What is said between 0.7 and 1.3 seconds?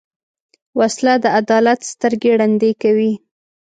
وسله د